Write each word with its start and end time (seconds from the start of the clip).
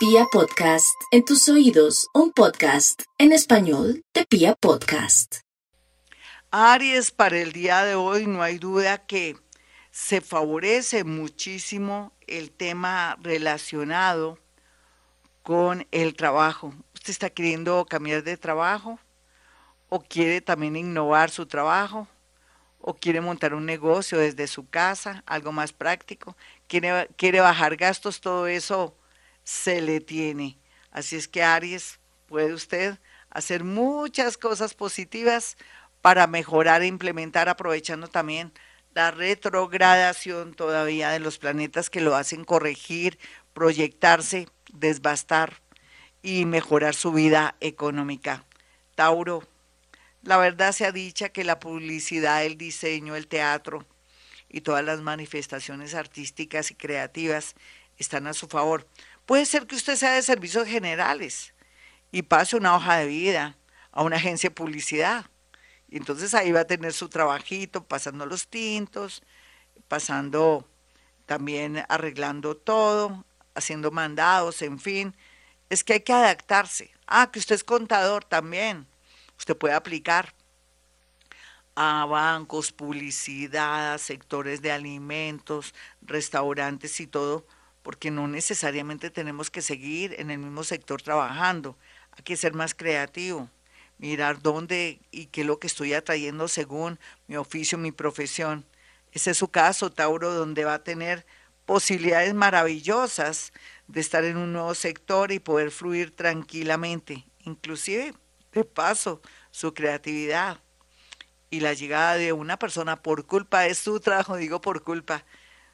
Pia 0.00 0.24
Podcast, 0.32 0.98
en 1.10 1.26
tus 1.26 1.46
oídos, 1.50 2.08
un 2.14 2.32
podcast 2.32 3.02
en 3.18 3.32
español 3.32 4.02
de 4.14 4.24
Pia 4.24 4.54
Podcast. 4.54 5.40
Aries, 6.50 7.10
para 7.10 7.38
el 7.38 7.52
día 7.52 7.84
de 7.84 7.96
hoy 7.96 8.26
no 8.26 8.40
hay 8.40 8.56
duda 8.56 9.04
que 9.04 9.36
se 9.90 10.22
favorece 10.22 11.04
muchísimo 11.04 12.14
el 12.26 12.50
tema 12.50 13.18
relacionado 13.20 14.38
con 15.42 15.86
el 15.90 16.14
trabajo. 16.14 16.72
¿Usted 16.94 17.10
está 17.10 17.28
queriendo 17.28 17.84
cambiar 17.84 18.22
de 18.22 18.38
trabajo? 18.38 18.98
¿O 19.90 20.00
quiere 20.00 20.40
también 20.40 20.76
innovar 20.76 21.28
su 21.28 21.44
trabajo? 21.44 22.08
¿O 22.78 22.94
quiere 22.94 23.20
montar 23.20 23.52
un 23.52 23.66
negocio 23.66 24.16
desde 24.16 24.46
su 24.46 24.66
casa, 24.66 25.22
algo 25.26 25.52
más 25.52 25.74
práctico? 25.74 26.38
¿Quiere, 26.68 27.06
quiere 27.18 27.40
bajar 27.40 27.76
gastos? 27.76 28.22
Todo 28.22 28.46
eso 28.46 28.96
se 29.44 29.80
le 29.80 30.00
tiene. 30.00 30.58
Así 30.90 31.16
es 31.16 31.28
que 31.28 31.42
Aries, 31.42 31.98
puede 32.26 32.52
usted 32.52 32.98
hacer 33.30 33.64
muchas 33.64 34.36
cosas 34.36 34.74
positivas 34.74 35.56
para 36.00 36.26
mejorar 36.26 36.82
e 36.82 36.86
implementar, 36.86 37.48
aprovechando 37.48 38.08
también 38.08 38.52
la 38.94 39.10
retrogradación 39.10 40.54
todavía 40.54 41.10
de 41.10 41.20
los 41.20 41.38
planetas 41.38 41.90
que 41.90 42.00
lo 42.00 42.16
hacen 42.16 42.44
corregir, 42.44 43.18
proyectarse, 43.52 44.48
desbastar 44.72 45.60
y 46.22 46.44
mejorar 46.44 46.94
su 46.94 47.12
vida 47.12 47.56
económica. 47.60 48.44
Tauro, 48.94 49.42
la 50.22 50.36
verdad 50.36 50.72
se 50.72 50.84
ha 50.84 50.92
dicha 50.92 51.30
que 51.30 51.44
la 51.44 51.60
publicidad, 51.60 52.44
el 52.44 52.58
diseño, 52.58 53.16
el 53.16 53.26
teatro 53.26 53.86
y 54.48 54.60
todas 54.60 54.84
las 54.84 55.00
manifestaciones 55.00 55.94
artísticas 55.94 56.70
y 56.70 56.74
creativas 56.74 57.54
están 57.96 58.26
a 58.26 58.32
su 58.32 58.48
favor. 58.48 58.86
Puede 59.30 59.46
ser 59.46 59.68
que 59.68 59.76
usted 59.76 59.94
sea 59.94 60.14
de 60.14 60.22
servicios 60.22 60.66
generales 60.66 61.54
y 62.10 62.22
pase 62.22 62.56
una 62.56 62.74
hoja 62.74 62.96
de 62.96 63.06
vida 63.06 63.56
a 63.92 64.02
una 64.02 64.16
agencia 64.16 64.50
de 64.50 64.56
publicidad. 64.56 65.26
Y 65.88 65.98
entonces 65.98 66.34
ahí 66.34 66.50
va 66.50 66.62
a 66.62 66.66
tener 66.66 66.92
su 66.92 67.08
trabajito, 67.08 67.84
pasando 67.84 68.26
los 68.26 68.48
tintos, 68.48 69.22
pasando 69.86 70.68
también 71.26 71.84
arreglando 71.88 72.56
todo, 72.56 73.24
haciendo 73.54 73.92
mandados, 73.92 74.62
en 74.62 74.80
fin. 74.80 75.14
Es 75.68 75.84
que 75.84 75.92
hay 75.92 76.00
que 76.00 76.12
adaptarse. 76.12 76.90
Ah, 77.06 77.30
que 77.30 77.38
usted 77.38 77.54
es 77.54 77.62
contador 77.62 78.24
también. 78.24 78.88
Usted 79.38 79.56
puede 79.56 79.74
aplicar 79.74 80.34
a 81.76 82.04
bancos, 82.04 82.72
publicidad, 82.72 83.96
sectores 83.98 84.60
de 84.60 84.72
alimentos, 84.72 85.72
restaurantes 86.02 86.98
y 86.98 87.06
todo 87.06 87.46
porque 87.82 88.10
no 88.10 88.28
necesariamente 88.28 89.10
tenemos 89.10 89.50
que 89.50 89.62
seguir 89.62 90.14
en 90.18 90.30
el 90.30 90.38
mismo 90.38 90.64
sector 90.64 91.02
trabajando. 91.02 91.76
Hay 92.12 92.22
que 92.22 92.36
ser 92.36 92.54
más 92.54 92.74
creativo, 92.74 93.48
mirar 93.98 94.42
dónde 94.42 95.00
y 95.10 95.26
qué 95.26 95.42
es 95.42 95.46
lo 95.46 95.58
que 95.58 95.66
estoy 95.66 95.94
atrayendo 95.94 96.48
según 96.48 96.98
mi 97.26 97.36
oficio, 97.36 97.78
mi 97.78 97.92
profesión. 97.92 98.66
Ese 99.12 99.32
es 99.32 99.38
su 99.38 99.48
caso, 99.48 99.90
Tauro, 99.90 100.32
donde 100.32 100.64
va 100.64 100.74
a 100.74 100.84
tener 100.84 101.26
posibilidades 101.66 102.34
maravillosas 102.34 103.52
de 103.86 104.00
estar 104.00 104.24
en 104.24 104.36
un 104.36 104.52
nuevo 104.52 104.74
sector 104.74 105.32
y 105.32 105.38
poder 105.38 105.70
fluir 105.70 106.14
tranquilamente, 106.14 107.26
inclusive 107.44 108.14
de 108.52 108.64
paso 108.64 109.20
su 109.50 109.72
creatividad 109.74 110.60
y 111.50 111.60
la 111.60 111.74
llegada 111.74 112.14
de 112.14 112.32
una 112.32 112.58
persona 112.58 113.02
por 113.02 113.26
culpa 113.26 113.60
de 113.60 113.74
su 113.74 114.00
trabajo, 114.00 114.36
digo 114.36 114.60
por 114.60 114.82
culpa, 114.82 115.24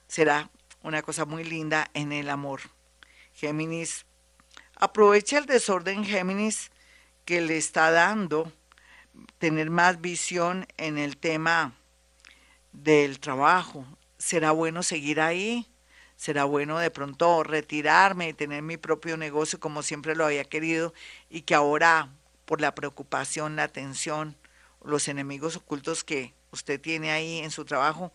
será 0.08 0.50
una 0.82 1.02
cosa 1.02 1.24
muy 1.24 1.44
linda 1.44 1.90
en 1.94 2.12
el 2.12 2.30
amor. 2.30 2.60
Géminis, 3.32 4.06
aprovecha 4.74 5.38
el 5.38 5.46
desorden 5.46 6.04
Géminis 6.04 6.70
que 7.24 7.40
le 7.40 7.56
está 7.56 7.90
dando 7.90 8.52
tener 9.38 9.70
más 9.70 10.00
visión 10.00 10.66
en 10.76 10.98
el 10.98 11.16
tema 11.16 11.74
del 12.72 13.20
trabajo. 13.20 13.84
¿Será 14.18 14.52
bueno 14.52 14.82
seguir 14.82 15.20
ahí? 15.20 15.66
¿Será 16.16 16.44
bueno 16.44 16.78
de 16.78 16.90
pronto 16.90 17.42
retirarme 17.42 18.28
y 18.28 18.32
tener 18.32 18.62
mi 18.62 18.76
propio 18.76 19.16
negocio 19.16 19.60
como 19.60 19.82
siempre 19.82 20.16
lo 20.16 20.24
había 20.24 20.44
querido 20.44 20.94
y 21.28 21.42
que 21.42 21.54
ahora 21.54 22.10
por 22.46 22.60
la 22.60 22.74
preocupación, 22.74 23.56
la 23.56 23.68
tensión, 23.68 24.36
los 24.82 25.08
enemigos 25.08 25.56
ocultos 25.56 26.04
que 26.04 26.32
usted 26.52 26.80
tiene 26.80 27.10
ahí 27.10 27.38
en 27.38 27.50
su 27.50 27.64
trabajo, 27.64 28.12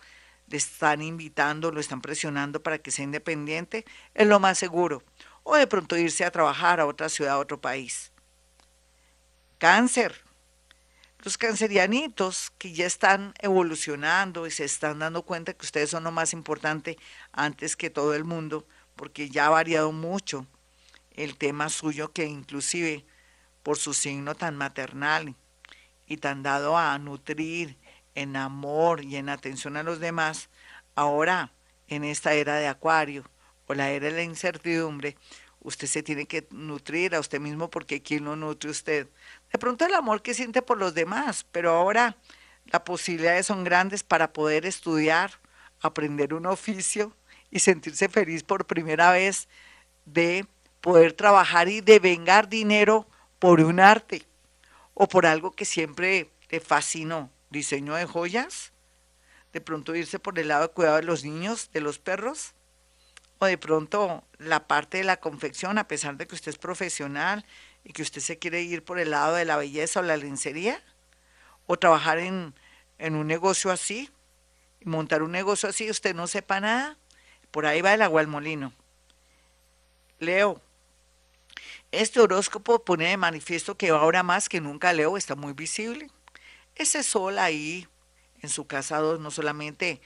le 0.51 0.57
están 0.57 1.01
invitando, 1.01 1.71
lo 1.71 1.79
están 1.79 2.01
presionando 2.01 2.61
para 2.61 2.77
que 2.77 2.91
sea 2.91 3.05
independiente, 3.05 3.85
es 4.13 4.27
lo 4.27 4.39
más 4.39 4.57
seguro. 4.57 5.01
O 5.43 5.55
de 5.55 5.65
pronto 5.65 5.97
irse 5.97 6.25
a 6.25 6.31
trabajar 6.31 6.79
a 6.79 6.85
otra 6.85 7.07
ciudad, 7.07 7.35
a 7.35 7.39
otro 7.39 7.61
país. 7.61 8.11
Cáncer. 9.57 10.13
Los 11.23 11.37
cancerianitos 11.37 12.51
que 12.57 12.73
ya 12.73 12.85
están 12.85 13.33
evolucionando 13.39 14.45
y 14.45 14.51
se 14.51 14.65
están 14.65 14.99
dando 14.99 15.21
cuenta 15.21 15.53
que 15.53 15.65
ustedes 15.65 15.89
son 15.89 16.03
lo 16.03 16.11
más 16.11 16.33
importante 16.33 16.97
antes 17.31 17.75
que 17.75 17.89
todo 17.89 18.13
el 18.13 18.25
mundo, 18.25 18.67
porque 18.95 19.29
ya 19.29 19.45
ha 19.45 19.49
variado 19.49 19.91
mucho 19.91 20.47
el 21.11 21.37
tema 21.37 21.69
suyo 21.69 22.11
que 22.11 22.25
inclusive 22.25 23.05
por 23.63 23.77
su 23.77 23.93
signo 23.93 24.35
tan 24.35 24.57
maternal 24.57 25.35
y 26.07 26.17
tan 26.17 26.43
dado 26.43 26.77
a 26.77 26.97
nutrir 26.97 27.77
en 28.15 28.35
amor 28.35 29.03
y 29.03 29.15
en 29.15 29.29
atención 29.29 29.77
a 29.77 29.83
los 29.83 29.99
demás, 29.99 30.49
ahora 30.95 31.51
en 31.87 32.03
esta 32.03 32.33
era 32.33 32.55
de 32.55 32.67
Acuario 32.67 33.23
o 33.67 33.73
la 33.73 33.89
era 33.91 34.07
de 34.07 34.13
la 34.13 34.23
incertidumbre, 34.23 35.17
usted 35.61 35.87
se 35.87 36.03
tiene 36.03 36.25
que 36.25 36.47
nutrir 36.51 37.15
a 37.15 37.19
usted 37.19 37.39
mismo 37.39 37.69
porque 37.69 38.01
¿quién 38.01 38.25
lo 38.25 38.35
nutre 38.35 38.69
usted? 38.69 39.07
De 39.51 39.59
pronto 39.59 39.85
el 39.85 39.93
amor 39.93 40.21
que 40.21 40.33
siente 40.33 40.61
por 40.61 40.77
los 40.77 40.93
demás, 40.93 41.45
pero 41.51 41.71
ahora 41.71 42.17
las 42.65 42.81
posibilidades 42.81 43.45
son 43.45 43.63
grandes 43.63 44.03
para 44.03 44.33
poder 44.33 44.65
estudiar, 44.65 45.31
aprender 45.81 46.33
un 46.33 46.45
oficio 46.45 47.15
y 47.49 47.59
sentirse 47.59 48.09
feliz 48.09 48.43
por 48.43 48.65
primera 48.65 49.11
vez 49.11 49.47
de 50.05 50.45
poder 50.79 51.13
trabajar 51.13 51.67
y 51.67 51.81
de 51.81 51.99
vengar 51.99 52.49
dinero 52.49 53.07
por 53.39 53.61
un 53.61 53.79
arte 53.79 54.25
o 54.93 55.07
por 55.07 55.25
algo 55.25 55.51
que 55.51 55.65
siempre 55.65 56.29
te 56.47 56.59
fascinó 56.59 57.29
diseño 57.51 57.93
de 57.95 58.05
joyas, 58.05 58.71
de 59.53 59.61
pronto 59.61 59.93
irse 59.93 60.17
por 60.17 60.39
el 60.39 60.47
lado 60.47 60.63
de 60.63 60.73
cuidado 60.73 60.95
de 60.95 61.03
los 61.03 61.23
niños, 61.23 61.69
de 61.73 61.81
los 61.81 61.99
perros, 61.99 62.53
o 63.37 63.45
de 63.45 63.57
pronto 63.57 64.23
la 64.37 64.67
parte 64.67 64.99
de 64.99 65.03
la 65.03 65.17
confección, 65.17 65.77
a 65.77 65.87
pesar 65.87 66.15
de 66.17 66.25
que 66.25 66.35
usted 66.35 66.51
es 66.51 66.57
profesional 66.57 67.45
y 67.83 67.91
que 67.91 68.01
usted 68.01 68.21
se 68.21 68.39
quiere 68.39 68.61
ir 68.61 68.83
por 68.83 68.99
el 68.99 69.11
lado 69.11 69.35
de 69.35 69.45
la 69.45 69.57
belleza 69.57 69.99
o 69.99 70.03
la 70.03 70.17
lencería, 70.17 70.81
o 71.67 71.77
trabajar 71.77 72.19
en, 72.19 72.55
en 72.97 73.15
un 73.15 73.27
negocio 73.27 73.71
así, 73.71 74.09
montar 74.83 75.21
un 75.21 75.31
negocio 75.31 75.69
así, 75.69 75.89
usted 75.89 76.15
no 76.15 76.27
sepa 76.27 76.59
nada, 76.59 76.97
por 77.51 77.65
ahí 77.65 77.81
va 77.81 77.93
el 77.93 78.01
agua 78.01 78.21
al 78.21 78.27
molino. 78.27 78.73
Leo, 80.19 80.61
este 81.91 82.21
horóscopo 82.21 82.85
pone 82.85 83.09
de 83.09 83.17
manifiesto 83.17 83.75
que 83.75 83.89
ahora 83.89 84.23
más 84.23 84.47
que 84.47 84.61
nunca 84.61 84.93
Leo 84.93 85.17
está 85.17 85.35
muy 85.35 85.53
visible 85.53 86.09
ese 86.81 87.03
sol 87.03 87.39
ahí 87.39 87.87
en 88.41 88.49
su 88.49 88.67
casa 88.67 88.97
2 88.97 89.19
no 89.19 89.31
solamente 89.31 90.01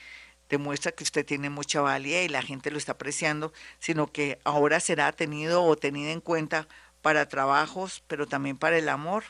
demuestra 0.50 0.92
que 0.92 1.04
usted 1.04 1.26
tiene 1.26 1.50
mucha 1.50 1.82
valía 1.82 2.24
y 2.24 2.30
la 2.30 2.42
gente 2.42 2.72
lo 2.72 2.78
está 2.78 2.94
apreciando, 2.94 3.52
sino 3.80 4.12
que 4.12 4.40
ahora 4.44 4.80
será 4.80 5.12
tenido 5.12 5.64
o 5.64 5.76
tenido 5.76 6.12
en 6.12 6.22
cuenta 6.22 6.68
para 7.02 7.28
trabajos, 7.28 8.04
pero 8.08 8.28
también 8.28 8.58
para 8.58 8.78
el 8.78 8.90
amor. 8.90 9.24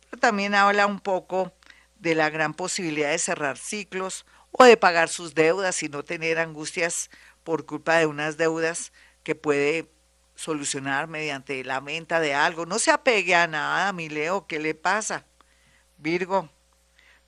Pero 0.00 0.20
también 0.20 0.54
habla 0.54 0.86
un 0.86 1.00
poco 1.00 1.52
de 1.96 2.14
la 2.14 2.30
gran 2.30 2.54
posibilidad 2.54 3.10
de 3.10 3.18
cerrar 3.18 3.56
ciclos 3.56 4.26
o 4.52 4.64
de 4.64 4.76
pagar 4.76 5.08
sus 5.08 5.34
deudas 5.34 5.82
y 5.82 5.88
no 5.88 6.04
tener 6.04 6.38
angustias 6.38 7.10
por 7.42 7.66
culpa 7.66 7.96
de 7.96 8.06
unas 8.06 8.36
deudas 8.36 8.92
que 9.22 9.34
puede 9.34 9.90
solucionar 10.36 11.08
mediante 11.08 11.62
la 11.64 11.80
venta 11.80 12.20
de 12.20 12.34
algo. 12.34 12.66
No 12.66 12.78
se 12.78 12.90
apegue 12.90 13.34
a 13.34 13.46
nada, 13.46 13.92
mi 13.92 14.08
Leo, 14.08 14.46
¿qué 14.46 14.58
le 14.58 14.74
pasa? 14.74 15.26
Virgo, 15.96 16.50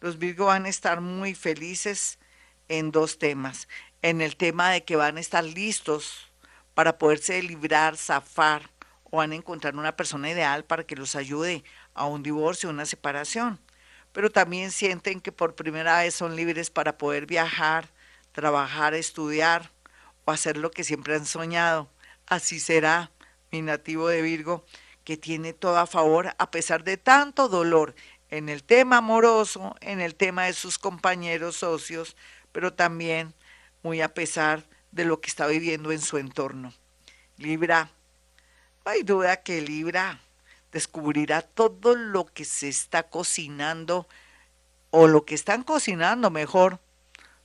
los 0.06 0.18
Virgo 0.18 0.46
van 0.46 0.66
a 0.66 0.68
estar 0.68 1.00
muy 1.00 1.34
felices 1.34 2.20
en 2.68 2.92
dos 2.92 3.18
temas. 3.18 3.66
En 4.02 4.20
el 4.20 4.36
tema 4.36 4.70
de 4.70 4.84
que 4.84 4.94
van 4.94 5.16
a 5.16 5.20
estar 5.20 5.42
listos 5.42 6.30
para 6.74 6.96
poderse 6.96 7.42
librar, 7.42 7.96
zafar, 7.96 8.70
o 9.02 9.16
van 9.16 9.32
a 9.32 9.34
encontrar 9.34 9.74
una 9.74 9.96
persona 9.96 10.30
ideal 10.30 10.64
para 10.64 10.84
que 10.84 10.94
los 10.94 11.16
ayude 11.16 11.64
a 11.92 12.06
un 12.06 12.22
divorcio, 12.22 12.70
una 12.70 12.86
separación. 12.86 13.58
Pero 14.12 14.30
también 14.30 14.70
sienten 14.70 15.20
que 15.20 15.32
por 15.32 15.56
primera 15.56 15.98
vez 15.98 16.14
son 16.14 16.36
libres 16.36 16.70
para 16.70 16.98
poder 16.98 17.26
viajar, 17.26 17.90
trabajar, 18.30 18.94
estudiar 18.94 19.72
o 20.24 20.30
hacer 20.30 20.56
lo 20.56 20.70
que 20.70 20.84
siempre 20.84 21.16
han 21.16 21.26
soñado. 21.26 21.90
Así 22.26 22.60
será 22.60 23.10
mi 23.50 23.60
nativo 23.60 24.06
de 24.06 24.22
Virgo, 24.22 24.64
que 25.02 25.16
tiene 25.16 25.52
todo 25.52 25.78
a 25.78 25.86
favor 25.88 26.32
a 26.38 26.50
pesar 26.52 26.84
de 26.84 26.96
tanto 26.96 27.48
dolor 27.48 27.96
en 28.30 28.48
el 28.48 28.62
tema 28.62 28.98
amoroso, 28.98 29.76
en 29.80 30.00
el 30.00 30.14
tema 30.14 30.44
de 30.44 30.52
sus 30.52 30.78
compañeros 30.78 31.56
socios, 31.56 32.16
pero 32.52 32.72
también 32.72 33.34
muy 33.82 34.00
a 34.00 34.14
pesar 34.14 34.64
de 34.90 35.04
lo 35.04 35.20
que 35.20 35.28
está 35.28 35.46
viviendo 35.46 35.92
en 35.92 36.00
su 36.00 36.18
entorno. 36.18 36.72
Libra, 37.36 37.90
No 38.84 38.92
hay 38.92 39.02
duda 39.02 39.42
que 39.42 39.60
Libra 39.60 40.20
descubrirá 40.72 41.42
todo 41.42 41.94
lo 41.94 42.26
que 42.26 42.44
se 42.44 42.68
está 42.68 43.04
cocinando 43.04 44.08
o 44.90 45.06
lo 45.06 45.24
que 45.24 45.34
están 45.34 45.62
cocinando 45.62 46.30
mejor 46.30 46.80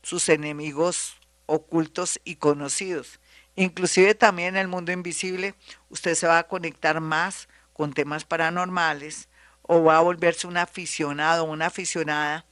sus 0.03 0.29
enemigos 0.29 1.15
ocultos 1.45 2.19
y 2.23 2.35
conocidos. 2.35 3.19
Inclusive 3.55 4.15
también 4.15 4.55
en 4.55 4.61
el 4.61 4.67
mundo 4.67 4.91
invisible, 4.91 5.55
usted 5.89 6.15
se 6.15 6.27
va 6.27 6.39
a 6.39 6.47
conectar 6.47 7.01
más 7.01 7.49
con 7.73 7.93
temas 7.93 8.23
paranormales 8.23 9.27
o 9.63 9.83
va 9.83 9.97
a 9.97 10.01
volverse 10.01 10.47
un 10.47 10.57
aficionado 10.57 11.43
o 11.43 11.51
una 11.51 11.67
aficionada 11.67 12.45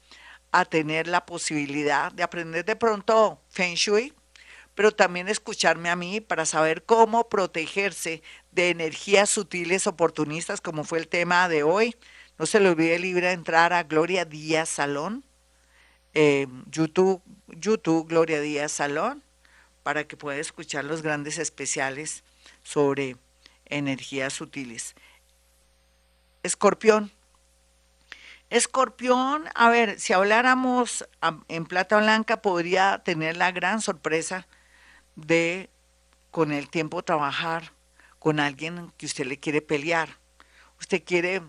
a 0.51 0.65
tener 0.65 1.07
la 1.07 1.25
posibilidad 1.25 2.11
de 2.11 2.23
aprender 2.23 2.65
de 2.65 2.75
pronto 2.75 3.41
Feng 3.49 3.75
Shui, 3.75 4.13
pero 4.75 4.91
también 4.91 5.27
escucharme 5.27 5.89
a 5.89 5.95
mí 5.95 6.21
para 6.21 6.45
saber 6.45 6.83
cómo 6.85 7.29
protegerse 7.29 8.23
de 8.51 8.69
energías 8.69 9.29
sutiles 9.29 9.87
oportunistas, 9.87 10.61
como 10.61 10.83
fue 10.83 10.99
el 10.99 11.07
tema 11.07 11.49
de 11.49 11.63
hoy. 11.63 11.95
No 12.37 12.45
se 12.45 12.59
le 12.59 12.69
olvide 12.69 12.97
libre 12.97 13.31
entrar 13.31 13.73
a 13.73 13.83
Gloria 13.83 14.25
Díaz 14.25 14.69
Salón, 14.69 15.25
eh, 16.13 16.47
YouTube, 16.71 17.21
YouTube 17.47 18.07
Gloria 18.07 18.39
Díaz 18.39 18.71
Salón, 18.71 19.23
para 19.83 20.05
que 20.05 20.17
pueda 20.17 20.37
escuchar 20.37 20.85
los 20.85 21.01
grandes 21.01 21.37
especiales 21.37 22.23
sobre 22.63 23.17
energías 23.65 24.33
sutiles. 24.33 24.95
Escorpión. 26.41 27.11
Escorpión, 28.49 29.45
a 29.55 29.69
ver, 29.69 29.99
si 29.99 30.13
habláramos 30.13 31.07
en 31.49 31.65
plata 31.65 31.97
blanca, 31.97 32.41
podría 32.41 33.01
tener 33.03 33.35
la 33.35 33.51
gran 33.51 33.81
sorpresa 33.81 34.47
de 35.15 35.69
con 36.31 36.51
el 36.51 36.69
tiempo 36.69 37.03
trabajar 37.03 37.73
con 38.19 38.39
alguien 38.39 38.91
que 38.97 39.05
usted 39.05 39.25
le 39.25 39.39
quiere 39.39 39.61
pelear. 39.61 40.17
Usted 40.79 41.03
quiere 41.03 41.41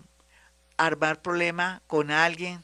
armar 0.77 1.21
problema 1.21 1.81
con 1.87 2.11
alguien 2.11 2.63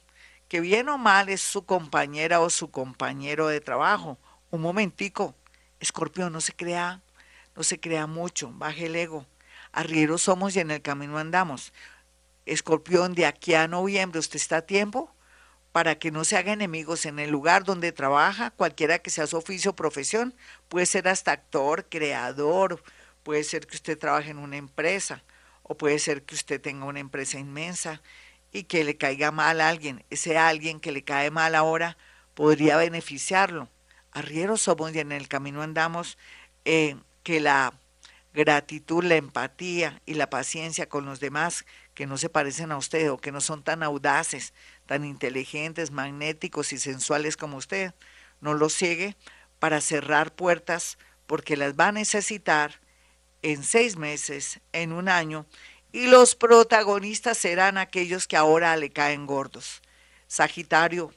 que 0.50 0.60
bien 0.60 0.90
o 0.90 0.98
mal 0.98 1.30
es 1.30 1.42
su 1.42 1.66
compañera 1.66 2.42
o 2.42 2.50
su 2.50 2.72
compañero 2.72 3.48
de 3.48 3.62
trabajo. 3.62 4.18
Un 4.50 4.62
momentico, 4.62 5.36
escorpión, 5.80 6.34
no 6.34 6.42
se 6.42 6.54
crea, 6.54 7.02
no 7.56 7.64
se 7.64 7.80
crea 7.80 8.06
mucho, 8.06 8.52
baje 8.54 8.88
el 8.88 8.96
ego. 8.96 9.26
Arrieros 9.72 10.24
somos 10.24 10.56
y 10.56 10.60
en 10.60 10.72
el 10.72 10.82
camino 10.82 11.18
andamos. 11.18 11.74
Escorpión, 12.48 13.14
de 13.14 13.26
aquí 13.26 13.54
a 13.54 13.68
noviembre, 13.68 14.20
¿usted 14.20 14.38
está 14.38 14.58
a 14.58 14.62
tiempo? 14.62 15.14
Para 15.74 16.00
que 16.00 16.12
no 16.12 16.24
se 16.24 16.38
haga 16.38 16.54
enemigos 16.54 17.06
en 17.06 17.20
el 17.20 17.30
lugar 17.30 17.66
donde 17.66 17.92
trabaja, 17.92 18.52
cualquiera 18.52 19.00
que 19.00 19.10
sea 19.10 19.28
su 19.28 19.38
oficio 19.38 19.72
o 19.72 19.76
profesión, 19.76 20.34
puede 20.70 20.86
ser 20.86 21.10
hasta 21.10 21.34
actor, 21.34 21.88
creador, 21.90 22.82
puede 23.24 23.44
ser 23.44 23.68
que 23.68 23.76
usted 23.76 23.98
trabaje 23.98 24.32
en 24.32 24.38
una 24.38 24.56
empresa, 24.56 25.24
o 25.62 25.78
puede 25.78 26.00
ser 26.00 26.24
que 26.24 26.36
usted 26.36 26.62
tenga 26.62 26.86
una 26.86 27.02
empresa 27.02 27.38
inmensa 27.38 28.02
y 28.54 28.64
que 28.64 28.86
le 28.86 28.98
caiga 28.98 29.32
mal 29.32 29.60
a 29.60 29.68
alguien. 29.68 30.06
Ese 30.10 30.38
alguien 30.38 30.80
que 30.80 30.94
le 30.94 31.04
cae 31.04 31.30
mal 31.30 31.54
ahora 31.54 31.98
podría 32.34 32.78
beneficiarlo. 32.78 33.70
Arrieros 34.12 34.62
somos 34.62 34.96
y 34.96 35.00
en 35.00 35.12
el 35.12 35.28
camino 35.28 35.62
andamos 35.62 36.18
eh, 36.64 36.96
que 37.24 37.42
la 37.42 37.74
gratitud, 38.38 39.04
la 39.04 39.16
empatía 39.16 40.00
y 40.06 40.14
la 40.14 40.30
paciencia 40.30 40.88
con 40.88 41.06
los 41.06 41.20
demás 41.20 41.66
que 41.96 42.06
no 42.06 42.18
se 42.18 42.30
parecen 42.30 42.72
a 42.72 42.78
usted 42.78 43.12
o 43.12 43.18
que 43.18 43.32
no 43.32 43.42
son 43.42 43.64
tan 43.64 43.82
audaces, 43.82 44.54
tan 44.86 45.04
inteligentes, 45.04 45.90
magnéticos 45.90 46.72
y 46.72 46.78
sensuales 46.78 47.36
como 47.36 47.58
usted, 47.58 47.96
no 48.40 48.54
los 48.54 48.74
ciegue 48.74 49.16
para 49.58 49.82
cerrar 49.82 50.36
puertas 50.36 51.00
porque 51.26 51.58
las 51.58 51.74
va 51.74 51.88
a 51.88 51.92
necesitar 51.92 52.80
en 53.42 53.64
seis 53.64 53.98
meses, 53.98 54.60
en 54.72 54.92
un 54.92 55.10
año, 55.10 55.48
y 55.92 56.06
los 56.06 56.36
protagonistas 56.36 57.40
serán 57.40 57.80
aquellos 57.80 58.28
que 58.28 58.38
ahora 58.38 58.78
le 58.78 58.92
caen 58.92 59.26
gordos. 59.26 59.82
Sagitario. 60.28 61.12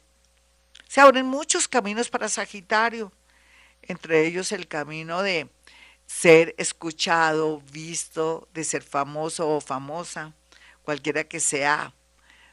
Se 0.89 1.03
abren 1.03 1.27
muchos 1.27 1.69
caminos 1.69 2.09
para 2.09 2.31
Sagitario, 2.31 3.13
entre 3.83 4.27
ellos 4.27 4.53
el 4.53 4.69
camino 4.69 5.23
de 5.23 5.51
ser 6.13 6.57
escuchado, 6.59 7.63
visto, 7.73 8.49
de 8.53 8.65
ser 8.65 8.83
famoso 8.83 9.49
o 9.49 9.61
famosa, 9.61 10.35
cualquiera 10.83 11.23
que 11.23 11.39
sea 11.39 11.95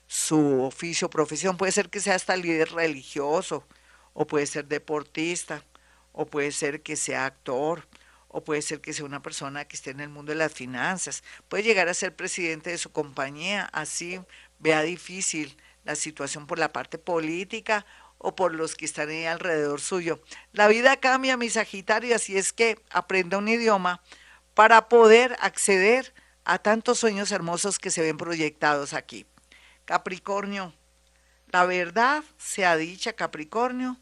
su 0.06 0.62
oficio 0.62 1.10
profesión. 1.10 1.58
Puede 1.58 1.72
ser 1.72 1.90
que 1.90 2.00
sea 2.00 2.14
hasta 2.14 2.38
líder 2.38 2.72
religioso, 2.72 3.68
o 4.14 4.28
puede 4.28 4.46
ser 4.46 4.68
deportista, 4.68 5.66
o 6.14 6.28
puede 6.28 6.52
ser 6.52 6.84
que 6.84 6.96
sea 6.96 7.26
actor, 7.26 7.88
o 8.28 8.44
puede 8.44 8.62
ser 8.62 8.80
que 8.80 8.94
sea 8.94 9.06
una 9.06 9.24
persona 9.24 9.66
que 9.66 9.76
esté 9.76 9.90
en 9.90 10.02
el 10.02 10.10
mundo 10.10 10.32
de 10.32 10.38
las 10.38 10.54
finanzas. 10.54 11.24
Puede 11.50 11.64
llegar 11.64 11.90
a 11.90 11.96
ser 11.96 12.16
presidente 12.16 12.70
de 12.70 12.78
su 12.78 12.92
compañía, 12.92 13.70
así 13.74 14.22
vea 14.60 14.84
difícil 14.84 15.58
la 15.84 15.96
situación 15.96 16.46
por 16.46 16.60
la 16.60 16.72
parte 16.72 17.00
política 17.00 17.88
o 18.18 18.36
por 18.36 18.54
los 18.54 18.76
que 18.76 18.86
están 18.86 19.10
alrededor 19.10 19.82
suyo. 19.82 20.22
La 20.52 20.68
vida 20.68 20.98
cambia, 20.98 21.38
mi 21.38 21.50
Sagitario, 21.50 22.16
así 22.16 22.38
es 22.38 22.54
que 22.54 22.80
aprenda 22.90 23.38
un 23.38 23.48
idioma 23.48 24.02
para 24.54 24.90
poder 24.90 25.36
acceder 25.40 26.14
a 26.44 26.60
tantos 26.60 27.00
sueños 27.00 27.32
hermosos 27.32 27.78
que 27.78 27.92
se 27.92 28.02
ven 28.02 28.18
proyectados 28.18 28.94
aquí. 28.94 29.26
Capricornio, 29.86 30.74
la 31.52 31.66
verdad 31.66 32.24
sea 32.38 32.76
dicha, 32.76 33.14
Capricornio, 33.14 33.98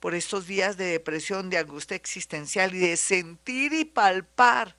por 0.00 0.14
estos 0.14 0.46
días 0.46 0.76
de 0.76 0.86
depresión, 0.86 1.50
de 1.50 1.58
angustia 1.58 1.96
existencial 1.96 2.74
y 2.74 2.78
de 2.78 2.96
sentir 2.96 3.72
y 3.72 3.84
palpar 3.84 4.76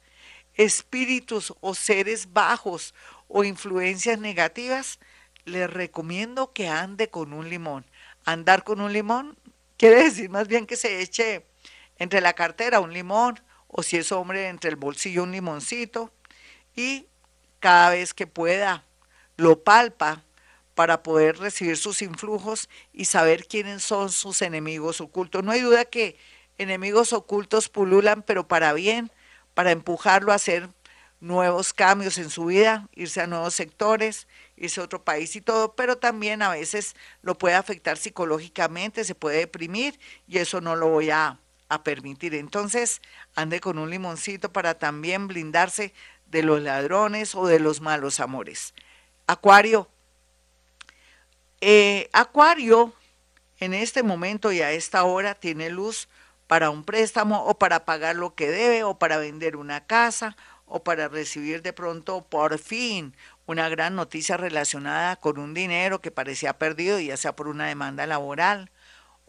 espíritus 0.53 1.53
o 1.59 1.75
seres 1.75 2.33
bajos 2.33 2.93
o 3.27 3.43
influencias 3.43 4.19
negativas, 4.19 4.99
les 5.45 5.69
recomiendo 5.69 6.53
que 6.53 6.67
ande 6.67 7.09
con 7.09 7.33
un 7.33 7.49
limón 7.49 7.85
andar 8.27 8.65
con 8.65 8.81
un 8.81 8.91
limón, 8.91 9.37
quiere 9.77 10.03
decir 10.03 10.29
más 10.29 10.49
bien 10.49 10.67
que 10.67 10.75
se 10.75 11.01
eche 11.01 11.47
entre 11.97 12.19
la 12.19 12.33
cartera 12.33 12.81
un 12.81 12.91
limón, 12.93 13.41
o 13.69 13.83
si 13.83 13.95
es 13.97 14.11
hombre, 14.11 14.49
entre 14.49 14.69
el 14.69 14.75
bolsillo 14.75 15.23
un 15.23 15.31
limoncito, 15.31 16.11
y 16.75 17.07
cada 17.59 17.91
vez 17.91 18.13
que 18.13 18.27
pueda 18.27 18.83
lo 19.37 19.63
palpa 19.63 20.23
para 20.75 21.03
poder 21.03 21.37
recibir 21.37 21.77
sus 21.77 22.01
influjos 22.01 22.69
y 22.91 23.05
saber 23.05 23.47
quiénes 23.47 23.83
son 23.83 24.11
sus 24.11 24.41
enemigos 24.41 24.99
ocultos. 24.99 25.43
No 25.43 25.51
hay 25.51 25.61
duda 25.61 25.85
que 25.85 26.17
enemigos 26.57 27.13
ocultos 27.13 27.69
pululan, 27.69 28.23
pero 28.23 28.47
para 28.47 28.73
bien, 28.73 29.09
para 29.53 29.71
empujarlo 29.71 30.33
a 30.33 30.35
hacer 30.35 30.69
nuevos 31.19 31.73
cambios 31.73 32.17
en 32.17 32.29
su 32.29 32.45
vida, 32.45 32.87
irse 32.93 33.21
a 33.21 33.27
nuevos 33.27 33.53
sectores, 33.55 34.27
irse 34.55 34.79
a 34.79 34.83
otro 34.83 35.03
país 35.03 35.35
y 35.35 35.41
todo, 35.41 35.73
pero 35.73 35.97
también 35.97 36.41
a 36.41 36.49
veces 36.49 36.95
lo 37.21 37.37
puede 37.37 37.55
afectar 37.55 37.97
psicológicamente, 37.97 39.03
se 39.03 39.15
puede 39.15 39.39
deprimir 39.39 39.99
y 40.27 40.37
eso 40.37 40.61
no 40.61 40.75
lo 40.75 40.89
voy 40.89 41.09
a, 41.09 41.39
permitir. 41.83 42.33
Entonces, 42.33 43.01
ande 43.35 43.59
con 43.59 43.77
un 43.77 43.89
limoncito 43.89 44.53
para 44.53 44.75
también 44.75 45.27
blindarse 45.27 45.93
de 46.27 46.41
los 46.41 46.61
ladrones 46.61 47.35
o 47.35 47.45
de 47.45 47.59
los 47.59 47.81
malos 47.81 48.21
amores. 48.21 48.73
Acuario. 49.27 49.89
Eh, 51.59 52.09
Acuario, 52.13 52.93
en 53.59 53.73
este 53.73 54.01
momento 54.01 54.53
y 54.53 54.61
a 54.61 54.71
esta 54.71 55.03
hora, 55.03 55.35
tiene 55.35 55.69
luz 55.69 56.07
para 56.47 56.69
un 56.69 56.85
préstamo 56.85 57.43
o 57.43 57.59
para 57.59 57.83
pagar 57.83 58.15
lo 58.15 58.33
que 58.33 58.49
debe 58.49 58.85
o 58.85 58.97
para 58.97 59.17
vender 59.17 59.57
una 59.57 59.85
casa 59.85 60.37
o 60.67 60.83
para 60.83 61.07
recibir 61.07 61.61
de 61.61 61.73
pronto 61.73 62.25
por 62.25 62.59
fin 62.59 63.15
una 63.47 63.69
gran 63.69 63.95
noticia 63.95 64.37
relacionada 64.37 65.15
con 65.15 65.39
un 65.39 65.53
dinero 65.53 66.01
que 66.01 66.11
parecía 66.11 66.57
perdido, 66.57 66.99
ya 66.99 67.17
sea 67.17 67.35
por 67.35 67.47
una 67.47 67.67
demanda 67.67 68.05
laboral 68.05 68.69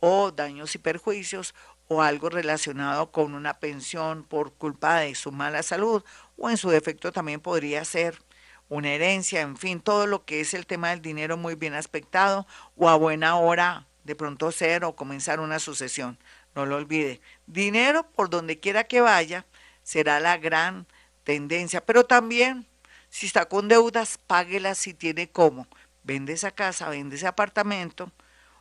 o 0.00 0.33
daños 0.33 0.75
y 0.75 0.78
perjuicios 0.78 1.54
o 1.87 2.02
algo 2.02 2.28
relacionado 2.28 3.11
con 3.12 3.35
una 3.35 3.61
pensión 3.61 4.25
por 4.25 4.52
culpa 4.52 4.99
de 4.99 5.14
su 5.14 5.33
mala 5.33 5.62
salud 5.62 6.04
o 6.37 6.50
en 6.50 6.57
su 6.57 6.71
defecto 6.71 7.12
también 7.12 7.40
podría 7.40 7.85
ser 7.85 8.21
una 8.68 8.90
herencia, 8.90 9.40
en 9.40 9.57
fin, 9.57 9.80
todo 9.80 10.07
lo 10.07 10.25
que 10.26 10.40
es 10.40 10.52
el 10.52 10.66
tema 10.66 10.90
del 10.90 11.00
dinero 11.00 11.37
muy 11.37 11.54
bien 11.54 11.75
aspectado 11.75 12.47
o 12.76 12.88
a 12.88 12.97
buena 12.97 13.37
hora 13.37 13.87
de 14.04 14.14
pronto 14.14 14.52
ser 14.52 14.85
o 14.85 14.95
comenzar 14.95 15.40
una 15.40 15.59
sucesión. 15.59 16.18
No 16.54 16.66
lo 16.66 16.76
olvide. 16.76 17.21
Dinero 17.47 18.11
por 18.11 18.28
donde 18.28 18.59
quiera 18.59 18.85
que 18.85 19.00
vaya 19.00 19.47
será 19.83 20.21
la 20.21 20.37
gran 20.37 20.87
tendencia, 21.28 21.85
pero 21.85 22.06
también 22.06 22.66
si 23.11 23.26
está 23.26 23.50
con 23.50 23.68
deudas, 23.68 24.16
páguelas 24.26 24.78
si 24.78 24.94
tiene 24.94 25.28
cómo. 25.30 25.68
Vende 26.02 26.32
esa 26.32 26.52
casa, 26.52 26.88
vende 26.88 27.16
ese 27.16 27.26
apartamento 27.26 28.11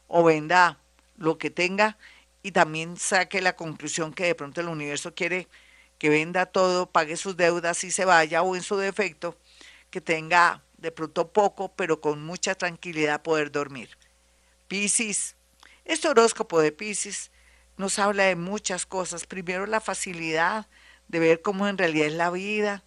o 0.07 0.25
venda 0.25 0.77
lo 1.15 1.37
que 1.37 1.49
tenga 1.49 1.97
y 2.43 2.51
también 2.51 2.97
saque 2.97 3.41
la 3.41 3.55
conclusión 3.55 4.13
que 4.13 4.25
de 4.25 4.35
pronto 4.35 4.59
el 4.59 4.67
universo 4.67 5.15
quiere 5.15 5.47
que 5.97 6.09
venda 6.09 6.45
todo, 6.45 6.91
pague 6.91 7.15
sus 7.15 7.37
deudas 7.37 7.85
y 7.85 7.91
se 7.91 8.03
vaya 8.03 8.41
o 8.41 8.53
en 8.53 8.63
su 8.63 8.75
defecto 8.75 9.37
que 9.89 10.01
tenga 10.01 10.61
de 10.77 10.91
pronto 10.91 11.31
poco, 11.31 11.73
pero 11.73 12.01
con 12.01 12.21
mucha 12.25 12.53
tranquilidad 12.53 13.21
poder 13.21 13.49
dormir. 13.49 13.97
Piscis, 14.67 15.37
este 15.85 16.09
horóscopo 16.09 16.59
de 16.59 16.73
Piscis 16.73 17.31
nos 17.77 17.97
habla 17.97 18.23
de 18.23 18.35
muchas 18.35 18.85
cosas. 18.85 19.25
Primero 19.25 19.65
la 19.67 19.79
facilidad 19.79 20.67
de 21.07 21.19
ver 21.19 21.41
cómo 21.41 21.67
en 21.67 21.77
realidad 21.77 22.07
es 22.07 22.13
la 22.13 22.29
vida, 22.29 22.83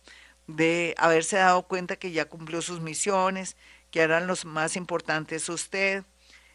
de 0.46 0.94
haberse 0.98 1.36
dado 1.36 1.62
cuenta 1.62 1.96
que 1.96 2.12
ya 2.12 2.26
cumplió 2.26 2.62
sus 2.62 2.80
misiones, 2.80 3.56
que 3.90 4.00
eran 4.00 4.26
los 4.26 4.44
más 4.44 4.76
importantes 4.76 5.48
usted, 5.48 6.04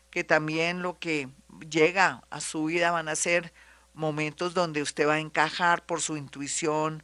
que 0.10 0.24
también 0.24 0.82
lo 0.82 1.00
que 1.00 1.30
llega 1.70 2.24
a 2.30 2.42
su 2.42 2.66
vida 2.66 2.92
van 2.92 3.10
a 3.10 3.16
ser 3.16 3.54
momentos 3.94 4.54
donde 4.54 4.82
usted 4.82 5.08
va 5.08 5.16
a 5.16 5.20
encajar 5.20 5.86
por 5.86 6.02
su 6.02 6.18
intuición, 6.18 7.04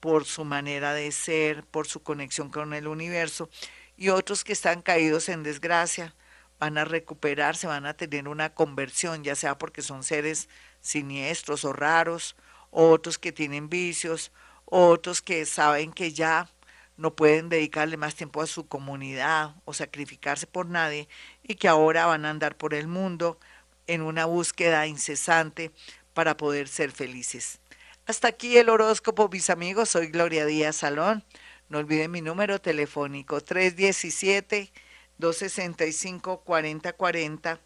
por 0.00 0.24
su 0.24 0.44
manera 0.44 0.92
de 0.92 1.10
ser, 1.12 1.64
por 1.64 1.86
su 1.86 2.02
conexión 2.02 2.50
con 2.50 2.74
el 2.74 2.86
universo, 2.86 3.48
y 3.96 4.10
otros 4.10 4.44
que 4.44 4.52
están 4.52 4.82
caídos 4.82 5.28
en 5.28 5.42
desgracia 5.42 6.14
van 6.58 6.78
a 6.78 6.84
recuperarse, 6.84 7.66
van 7.66 7.86
a 7.86 7.94
tener 7.94 8.28
una 8.28 8.54
conversión, 8.54 9.24
ya 9.24 9.34
sea 9.34 9.58
porque 9.58 9.82
son 9.82 10.02
seres 10.02 10.48
siniestros 10.80 11.64
o 11.64 11.72
raros, 11.72 12.36
otros 12.70 13.18
que 13.18 13.32
tienen 13.32 13.68
vicios, 13.68 14.32
otros 14.64 15.22
que 15.22 15.46
saben 15.46 15.92
que 15.92 16.12
ya 16.12 16.48
no 16.96 17.14
pueden 17.14 17.48
dedicarle 17.48 17.96
más 17.96 18.14
tiempo 18.14 18.40
a 18.40 18.46
su 18.46 18.66
comunidad 18.66 19.54
o 19.64 19.74
sacrificarse 19.74 20.46
por 20.46 20.66
nadie 20.66 21.08
y 21.42 21.56
que 21.56 21.68
ahora 21.68 22.06
van 22.06 22.24
a 22.24 22.30
andar 22.30 22.56
por 22.56 22.74
el 22.74 22.88
mundo 22.88 23.38
en 23.86 24.02
una 24.02 24.24
búsqueda 24.24 24.86
incesante 24.86 25.70
para 26.14 26.36
poder 26.36 26.68
ser 26.68 26.92
felices. 26.92 27.60
Hasta 28.06 28.28
aquí 28.28 28.56
el 28.56 28.68
horóscopo, 28.68 29.28
mis 29.28 29.50
amigos. 29.50 29.90
Soy 29.90 30.06
Gloria 30.08 30.46
Díaz 30.46 30.76
Salón. 30.76 31.24
No 31.68 31.78
olviden 31.78 32.10
mi 32.10 32.22
número 32.22 32.60
telefónico 32.60 33.40
317 33.40 34.72
265 35.18 36.40
4040 36.44 37.60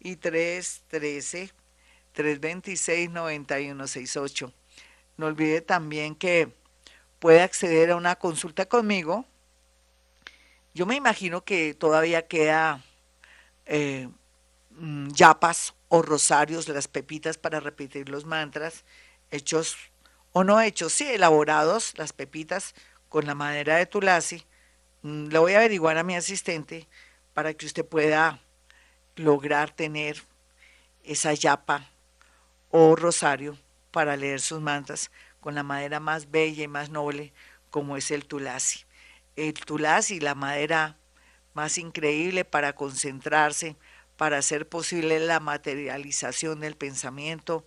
y 0.00 0.16
313 0.16 1.50
326 2.16 3.10
9168. 3.10 4.52
No 5.18 5.26
olvide 5.26 5.60
también 5.60 6.14
que 6.14 6.52
puede 7.18 7.42
acceder 7.42 7.90
a 7.90 7.96
una 7.96 8.16
consulta 8.16 8.66
conmigo. 8.66 9.26
Yo 10.74 10.86
me 10.86 10.96
imagino 10.96 11.44
que 11.44 11.74
todavía 11.74 12.26
queda 12.26 12.82
eh, 13.66 14.08
mm, 14.70 15.08
yapas 15.08 15.74
o 15.88 16.02
rosarios, 16.02 16.68
las 16.68 16.88
pepitas 16.88 17.36
para 17.36 17.60
repetir 17.60 18.08
los 18.08 18.24
mantras, 18.24 18.84
hechos 19.30 19.76
o 20.32 20.42
no 20.42 20.60
hechos, 20.60 20.92
sí, 20.92 21.06
elaborados, 21.06 21.92
las 21.96 22.12
pepitas 22.12 22.74
con 23.08 23.26
la 23.26 23.34
madera 23.34 23.76
de 23.76 23.86
tulasi. 23.86 24.44
Mm, 25.02 25.28
le 25.28 25.38
voy 25.38 25.52
a 25.52 25.58
averiguar 25.58 25.98
a 25.98 26.02
mi 26.02 26.16
asistente 26.16 26.88
para 27.34 27.52
que 27.52 27.66
usted 27.66 27.84
pueda 27.84 28.40
lograr 29.16 29.70
tener 29.70 30.22
esa 31.04 31.34
yapa 31.34 31.90
o 32.78 32.94
rosario 32.94 33.56
para 33.90 34.18
leer 34.18 34.38
sus 34.38 34.60
mantras 34.60 35.10
con 35.40 35.54
la 35.54 35.62
madera 35.62 35.98
más 35.98 36.30
bella 36.30 36.64
y 36.64 36.68
más 36.68 36.90
noble 36.90 37.32
como 37.70 37.96
es 37.96 38.10
el 38.10 38.26
tulasi. 38.26 38.80
El 39.34 39.54
tulasi, 39.54 40.20
la 40.20 40.34
madera 40.34 40.98
más 41.54 41.78
increíble 41.78 42.44
para 42.44 42.74
concentrarse, 42.74 43.76
para 44.18 44.36
hacer 44.36 44.68
posible 44.68 45.20
la 45.20 45.40
materialización 45.40 46.60
del 46.60 46.76
pensamiento 46.76 47.66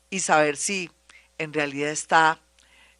y 0.09 0.19
saber 0.21 0.57
si 0.57 0.89
en 1.37 1.53
realidad 1.53 1.89
está 1.91 2.39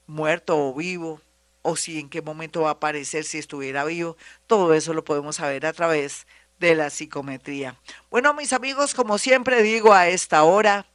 muerto 0.06 0.58
o 0.58 0.74
vivo 0.74 1.22
o 1.62 1.76
si 1.76 2.00
en 2.00 2.10
qué 2.10 2.22
momento 2.22 2.62
va 2.62 2.70
a 2.70 2.74
aparecer 2.74 3.24
si 3.26 3.38
estuviera 3.38 3.84
vivo, 3.86 4.18
todo 4.48 4.74
eso 4.74 4.94
lo 4.94 5.04
podemos 5.04 5.38
saber 5.38 5.66
a 5.66 5.74
través 5.74 6.28
de 6.60 6.76
la 6.76 6.90
psicometría. 6.90 7.80
Bueno, 8.10 8.34
mis 8.34 8.54
amigos, 8.54 8.94
como 8.94 9.18
siempre 9.18 9.62
digo 9.62 9.94
a 9.94 10.08
esta 10.08 10.44
hora, 10.44 10.88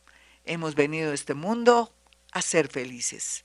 hemos 0.44 0.74
venido 0.74 1.12
a 1.12 1.14
este 1.14 1.34
mundo 1.34 1.94
a 2.32 2.42
ser 2.42 2.68
felices. 2.68 3.44